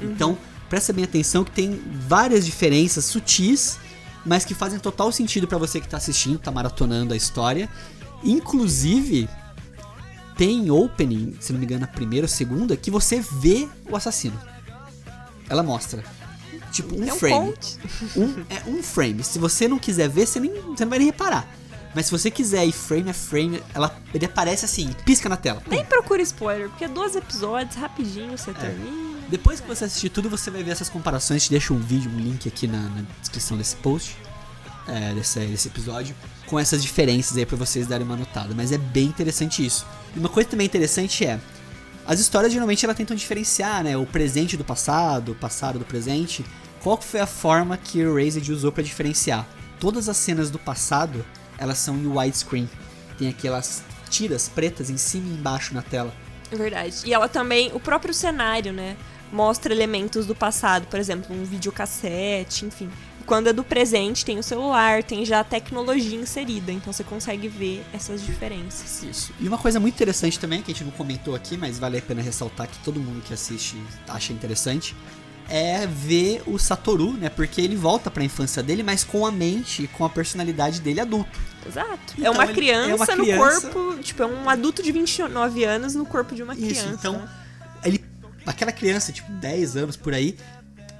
Então, 0.01 0.39
presta 0.69 0.93
bem 0.93 1.05
atenção 1.05 1.45
que 1.45 1.51
tem 1.51 1.81
várias 2.09 2.47
diferenças 2.47 3.05
sutis, 3.05 3.79
mas 4.25 4.45
que 4.45 4.55
fazem 4.55 4.79
total 4.79 5.11
sentido 5.11 5.47
pra 5.47 5.59
você 5.59 5.81
que 5.81 5.89
tá 5.89 5.97
assistindo, 5.97 6.39
tá 6.39 6.51
maratonando 6.51 7.13
a 7.13 7.17
história. 7.17 7.69
Inclusive, 8.23 9.29
tem 10.37 10.71
opening, 10.71 11.37
se 11.41 11.53
não 11.53 11.59
me 11.59 11.67
engano, 11.67 11.85
a 11.85 11.89
primeira 11.89 12.25
ou 12.25 12.29
segunda, 12.29 12.77
que 12.77 12.91
você 12.91 13.21
vê 13.21 13.69
o 13.89 13.97
assassino. 13.97 14.39
Ela 15.49 15.63
mostra. 15.63 16.03
Tipo, 16.73 16.99
um 16.99 17.07
É 17.07 17.13
um 17.13 17.19
frame. 17.19 17.35
conte. 17.35 17.79
Um, 18.17 18.45
é 18.51 18.63
um 18.69 18.83
frame. 18.83 19.23
Se 19.23 19.39
você 19.39 19.69
não 19.69 19.79
quiser 19.79 20.09
ver, 20.09 20.27
você, 20.27 20.41
nem, 20.41 20.51
você 20.51 20.85
não 20.85 20.91
vai 20.91 20.99
nem 20.99 21.07
reparar. 21.07 21.47
Mas 21.95 22.07
se 22.07 22.11
você 22.13 22.31
quiser 22.31 22.67
ir 22.67 22.73
frame 22.73 23.11
a 23.11 23.15
frame, 23.15 23.63
ela, 23.75 23.95
ele 24.15 24.25
aparece 24.25 24.65
assim, 24.65 24.91
pisca 25.05 25.29
na 25.29 25.37
tela. 25.37 25.63
Nem 25.69 25.85
procura 25.85 26.23
spoiler, 26.23 26.71
porque 26.71 26.89
12 26.89 27.19
episódios, 27.19 27.77
rapidinho 27.77 28.33
É. 28.33 28.37
você 28.37 28.53
termina. 28.55 29.13
Depois 29.29 29.61
que 29.61 29.69
você 29.69 29.85
assistir 29.85 30.09
tudo, 30.09 30.29
você 30.31 30.51
vai 30.51 30.63
ver 30.63 30.71
essas 30.71 30.89
comparações. 30.89 31.45
Te 31.45 31.51
deixo 31.51 31.75
um 31.75 31.79
vídeo, 31.79 32.11
um 32.11 32.19
link 32.19 32.49
aqui 32.49 32.67
na, 32.67 32.81
na 32.81 33.03
descrição 33.21 33.57
desse 33.59 33.77
post, 33.77 34.17
é, 34.89 35.13
desse, 35.15 35.39
desse 35.41 35.69
episódio, 35.69 36.15
com 36.47 36.59
essas 36.59 36.83
diferenças 36.83 37.37
aí 37.37 37.45
pra 37.45 37.57
vocês 37.59 37.87
darem 37.87 38.07
uma 38.07 38.17
notada. 38.17 38.55
Mas 38.55 38.73
é 38.73 38.79
bem 38.79 39.05
interessante 39.07 39.65
isso. 39.65 39.87
E 40.17 40.19
uma 40.19 40.29
coisa 40.31 40.49
também 40.49 40.67
interessante 40.67 41.25
é, 41.27 41.39
as 42.07 42.21
histórias 42.21 42.53
geralmente 42.53 42.85
elas 42.85 42.97
tentam 42.97 43.15
diferenciar, 43.17 43.85
né, 43.85 43.97
o 43.97 44.05
presente 44.07 44.57
do 44.57 44.65
passado, 44.65 45.33
o 45.33 45.35
passado 45.35 45.79
do 45.79 45.85
presente. 45.85 46.45
Qual 46.83 47.01
foi 47.01 47.21
a 47.21 47.27
forma 47.27 47.77
que 47.77 48.05
o 48.05 48.19
Erased 48.19 48.51
usou 48.51 48.73
pra 48.73 48.83
diferenciar? 48.83 49.47
Todas 49.79 50.09
as 50.09 50.17
cenas 50.17 50.51
do 50.51 50.59
passado, 50.59 51.25
elas 51.57 51.79
são 51.79 51.97
em 51.97 52.07
widescreen. 52.09 52.69
Tem 53.17 53.29
aquelas 53.29 53.85
tiras 54.11 54.49
pretas 54.49 54.91
em 54.91 54.97
cima 54.97 55.29
e 55.29 55.33
embaixo 55.33 55.73
na 55.75 55.83
tela. 55.83 56.13
É 56.51 56.57
verdade. 56.57 57.03
E 57.05 57.15
ela 57.15 57.29
também, 57.29 57.71
o 57.73 57.79
próprio 57.79 58.13
cenário, 58.13 58.73
né? 58.73 58.97
Mostra 59.33 59.73
elementos 59.73 60.27
do 60.27 60.35
passado, 60.35 60.89
por 60.89 60.99
exemplo, 60.99 61.35
um 61.35 61.45
videocassete, 61.45 62.67
enfim. 62.67 62.91
Quando 63.25 63.47
é 63.47 63.53
do 63.53 63.63
presente, 63.63 64.25
tem 64.25 64.39
o 64.39 64.43
celular, 64.43 65.05
tem 65.05 65.25
já 65.25 65.39
a 65.39 65.45
tecnologia 65.45 66.19
inserida, 66.19 66.73
então 66.73 66.93
você 66.93 67.05
consegue 67.05 67.47
ver 67.47 67.85
essas 67.93 68.27
diferenças. 68.27 69.05
Isso. 69.05 69.33
E 69.39 69.47
uma 69.47 69.57
coisa 69.57 69.79
muito 69.79 69.95
interessante 69.95 70.39
também, 70.39 70.61
que 70.61 70.73
a 70.73 70.75
gente 70.75 70.85
não 70.85 70.91
comentou 70.91 71.37
aqui, 71.37 71.57
mas 71.57 71.79
vale 71.79 71.99
a 71.99 72.03
pena 72.03 72.21
ressaltar 72.21 72.67
que 72.67 72.79
todo 72.81 72.99
mundo 72.99 73.23
que 73.23 73.33
assiste 73.33 73.81
acha 74.09 74.33
interessante, 74.33 74.97
é 75.49 75.87
ver 75.87 76.43
o 76.47 76.59
Satoru, 76.59 77.13
né? 77.13 77.29
Porque 77.29 77.61
ele 77.61 77.77
volta 77.77 78.11
pra 78.11 78.25
infância 78.25 78.63
dele, 78.63 78.83
mas 78.83 79.05
com 79.05 79.27
a 79.27 79.31
mente, 79.31 79.89
com 79.97 80.05
a 80.05 80.09
personalidade 80.09 80.81
dele 80.81 81.01
adulto. 81.01 81.39
Exato. 81.67 82.15
Então, 82.19 82.27
é, 82.27 82.31
uma 82.31 82.45
ele- 82.45 82.53
criança 82.55 82.91
é 82.91 82.95
uma 82.95 83.07
no 83.17 83.23
criança- 83.25 83.71
corpo, 83.71 84.03
tipo, 84.03 84.23
é 84.23 84.27
um 84.27 84.49
adulto 84.51 84.83
de 84.83 84.91
29 84.93 85.65
anos 85.65 85.95
no 85.95 86.05
corpo 86.07 86.35
de 86.35 86.43
uma 86.43 86.55
Isso, 86.55 86.65
criança. 86.67 86.89
então, 86.99 87.29
ele, 87.85 88.05
aquela 88.47 88.73
criança, 88.73 89.13
tipo, 89.13 89.31
10 89.33 89.77
anos 89.77 89.97
por 89.97 90.13
aí, 90.15 90.37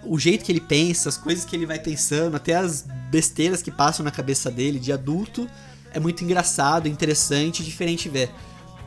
o 0.05 0.19
jeito 0.19 0.45
que 0.45 0.53
ele 0.53 0.61
pensa, 0.61 1.09
as 1.09 1.17
coisas 1.17 1.45
que 1.45 1.55
ele 1.57 1.67
vai 1.67 1.79
pensando, 1.79 2.37
até 2.37 2.55
as 2.57 2.85
besteiras 3.11 3.63
que 3.63 3.71
passam 3.71 4.05
na 4.05 4.11
cabeça 4.11 4.51
dele 4.51 4.79
de 4.79 4.93
adulto, 4.93 5.49
é 5.93 6.01
muito 6.01 6.25
engraçado, 6.25 6.89
interessante 6.89 7.63
diferente 7.65 8.09
ver. 8.09 8.31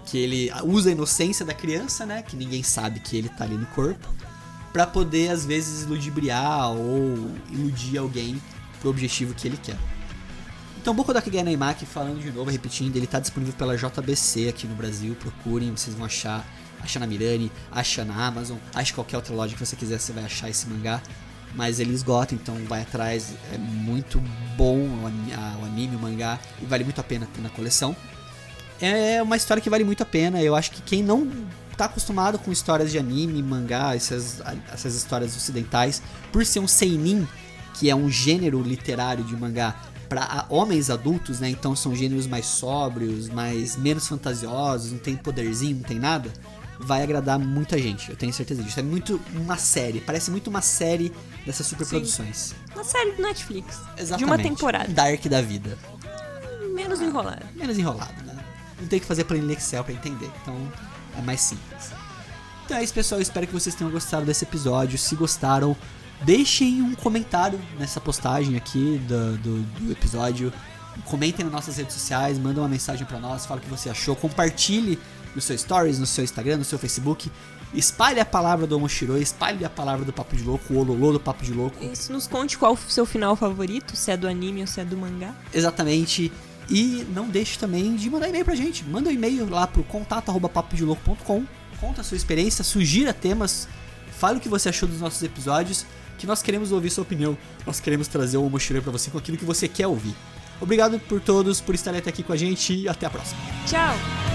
Que 0.06 0.18
ele 0.20 0.52
usa 0.64 0.90
a 0.90 0.92
inocência 0.92 1.44
da 1.46 1.54
criança, 1.54 2.06
né? 2.06 2.22
Que 2.22 2.36
ninguém 2.36 2.62
sabe 2.64 3.00
que 3.00 3.18
ele 3.18 3.28
tá 3.30 3.44
ali 3.44 3.56
no 3.56 3.66
corpo, 3.68 4.08
pra 4.76 4.86
poder, 4.86 5.32
às 5.32 5.46
vezes, 5.46 5.88
ludibriar 5.88 6.70
ou 6.70 7.32
iludir 7.50 7.98
alguém 7.98 8.42
pro 8.82 8.90
objetivo 8.90 9.34
que 9.34 9.48
ele 9.48 9.56
quer. 9.56 9.78
Então, 10.78 10.94
Boku 10.94 11.14
da 11.14 11.24
Naimaki, 11.46 11.86
falando 11.86 12.20
de 12.20 12.30
novo, 12.30 12.52
repetindo, 12.52 12.94
ele 12.98 13.08
tá 13.08 13.22
disponível 13.22 13.54
pela 13.54 13.78
JBC 13.78 14.50
aqui 14.50 14.68
no 14.68 14.76
Brasil, 14.76 15.16
procurem, 15.16 15.72
vocês 15.72 15.96
vão 15.96 16.06
achar. 16.06 16.46
Acha 16.82 17.00
na 17.00 17.08
Mirani, 17.08 17.50
acha 17.72 18.04
na 18.04 18.28
Amazon, 18.28 18.58
acha 18.74 18.94
qualquer 18.94 19.16
outra 19.16 19.34
loja 19.34 19.54
que 19.54 19.66
você 19.66 19.78
quiser, 19.78 19.98
você 19.98 20.12
vai 20.12 20.26
achar 20.26 20.50
esse 20.50 20.68
mangá. 20.68 21.02
Mas 21.56 21.80
ele 21.80 21.94
esgota, 21.94 22.36
então 22.36 22.58
vai 22.68 22.82
atrás, 22.82 23.34
é 23.54 23.58
muito 23.58 24.22
bom 24.58 24.78
o 24.78 25.66
anime, 25.66 25.96
o 25.96 26.00
mangá, 26.00 26.38
e 26.62 26.66
vale 26.66 26.84
muito 26.84 27.00
a 27.00 27.04
pena 27.04 27.26
ter 27.34 27.40
na 27.40 27.50
coleção. 27.50 27.96
É 28.82 29.24
uma 29.24 29.38
história 29.38 29.62
que 29.62 29.70
vale 29.70 29.86
muito 29.86 30.04
a 30.04 30.06
pena, 30.06 30.42
eu 30.42 30.54
acho 30.54 30.70
que 30.72 30.82
quem 30.82 31.02
não 31.02 31.32
tá 31.78 31.86
acostumado 31.86 32.40
com 32.40 32.52
histórias 32.52 32.92
de 32.92 32.98
anime, 32.98 33.42
mangá, 33.44 33.96
essas, 33.96 34.42
essas 34.72 34.96
histórias 34.96 35.36
ocidentais, 35.36 36.02
por 36.32 36.46
ser 36.46 36.60
um 36.60 36.68
seinin, 36.68 37.28
que 37.74 37.90
é 37.90 37.96
um 37.96 38.10
gênero 38.10 38.62
literário 38.62 39.24
de 39.24 39.36
mangá 39.36 39.76
para 40.08 40.46
homens 40.50 40.90
adultos, 40.90 41.40
né? 41.40 41.50
Então 41.50 41.76
são 41.76 41.96
gêneros 41.96 42.28
mais 42.28 42.46
sóbrios, 42.46 43.28
mais 43.28 43.76
menos 43.76 44.08
fantasiosos, 44.08 44.92
não 44.92 45.00
tem 45.00 45.16
poderzinho, 45.16 45.78
não 45.78 45.84
tem 45.84 46.00
nada. 46.00 46.32
Vai 46.78 47.04
agradar 47.04 47.40
muita 47.40 47.78
gente, 47.78 48.10
eu 48.10 48.18
tenho 48.18 48.34
certeza 48.34 48.62
disso. 48.62 48.80
É 48.80 48.84
muito 48.84 49.20
uma 49.34 49.58
série, 49.58 50.02
parece 50.02 50.30
muito 50.30 50.50
uma 50.50 50.62
série 50.62 51.12
dessas 51.46 51.66
superproduções. 51.68 52.54
Uma 52.74 52.84
série 52.84 53.12
do 53.14 53.22
Netflix. 53.22 53.80
Exatamente. 53.98 54.18
De 54.18 54.26
uma 54.26 54.38
temporada. 54.38 54.88
Dark 54.90 55.26
da 55.26 55.42
vida. 55.42 55.78
Menos 56.74 57.02
enrolada. 57.02 57.46
Menos 57.56 57.78
enrolado, 57.78 58.22
né? 58.24 58.38
Não 58.80 58.88
tem 58.88 59.00
que 59.00 59.06
fazer 59.06 59.24
planilha 59.24 59.54
Excel 59.54 59.84
pra 59.86 59.94
entender, 59.94 60.30
então 60.42 60.56
é 61.18 61.22
mais 61.22 61.42
simples. 61.42 61.92
Então 62.66 62.78
é 62.78 62.84
isso, 62.84 62.94
pessoal. 62.94 63.22
Espero 63.22 63.46
que 63.46 63.54
vocês 63.54 63.76
tenham 63.76 63.92
gostado 63.92 64.26
desse 64.26 64.44
episódio. 64.44 64.98
Se 64.98 65.16
gostaram, 65.16 65.76
deixem 66.22 66.82
um 66.82 66.96
comentário 66.96 67.60
nessa 67.80 68.02
postagem 68.02 68.58
aqui 68.58 69.00
do, 69.08 69.38
do, 69.38 69.62
do 69.62 69.92
episódio. 69.92 70.52
Comentem 71.06 71.44
nas 71.44 71.54
nossas 71.54 71.78
redes 71.78 71.94
sociais, 71.94 72.40
mandem 72.40 72.62
uma 72.62 72.70
mensagem 72.70 73.06
pra 73.06 73.20
nós, 73.20 73.46
fala 73.46 73.60
o 73.60 73.64
que 73.64 73.70
você 73.70 73.90
achou, 73.90 74.16
compartilhe 74.16 74.98
no 75.36 75.42
seu 75.42 75.58
stories, 75.58 76.00
no 76.00 76.06
seu 76.06 76.24
Instagram, 76.24 76.58
no 76.58 76.64
seu 76.64 76.80
Facebook. 76.80 77.30
Espalhe 77.74 78.22
a 78.22 78.26
palavra 78.26 78.66
do 78.66 78.78
Omoshiro, 78.78 79.18
espalhe 79.18 79.66
a 79.66 79.70
palavra 79.70 80.06
do 80.06 80.14
Papo 80.14 80.36
de 80.36 80.44
Louco, 80.44 80.74
o 80.74 80.78
Ololô 80.78 81.12
do 81.12 81.20
Papo 81.20 81.44
de 81.44 81.52
Louco. 81.52 81.84
Isso 81.84 82.14
nos 82.14 82.26
conte 82.26 82.58
qual 82.58 82.74
o 82.74 82.78
seu 82.78 83.06
final 83.06 83.36
favorito, 83.36 83.96
se 83.98 84.12
é 84.12 84.18
do 84.18 84.28
anime 84.28 84.62
ou 84.62 84.68
se 84.68 84.80
é 84.80 84.86
do 84.86 84.96
mangá. 84.96 85.36
Exatamente. 85.54 86.32
E 86.70 87.06
não 87.14 87.28
deixe 87.30 87.60
também 87.60 87.96
de 87.96 88.10
mandar 88.10 88.28
e-mail 88.30 88.46
pra 88.46 88.56
gente. 88.56 88.84
Manda 88.84 89.10
um 89.10 89.12
e-mail 89.14 89.48
lá 89.50 89.68
pro 89.68 89.84
contato@papodelouco.com. 89.84 91.44
Conta 91.80 92.02
a 92.02 92.04
sua 92.04 92.18
experiência, 92.18 92.64
sugira 92.64 93.14
temas, 93.14 93.68
fale 94.18 94.38
o 94.38 94.42
que 94.42 94.50
você 94.50 94.70
achou 94.70 94.88
dos 94.88 95.00
nossos 95.00 95.22
episódios. 95.22 95.86
que 96.18 96.26
nós 96.26 96.42
queremos 96.42 96.72
ouvir 96.72 96.90
sua 96.90 97.02
opinião. 97.02 97.38
Nós 97.68 97.82
queremos 97.82 98.08
trazer 98.08 98.38
o 98.38 98.50
Mochileiro 98.50 98.84
pra 98.84 98.92
você 98.92 99.12
com 99.12 99.18
aquilo 99.18 99.38
que 99.38 99.44
você 99.44 99.68
quer 99.68 99.86
ouvir. 99.88 100.16
Obrigado 100.62 100.98
por 100.98 101.20
todos, 101.20 101.60
por 101.60 101.76
estarem 101.76 102.00
até 102.00 102.10
aqui 102.10 102.24
com 102.24 102.32
a 102.32 102.38
gente 102.38 102.74
e 102.74 102.88
até 102.88 103.06
a 103.06 103.10
próxima. 103.10 103.40
Tchau! 103.68 104.35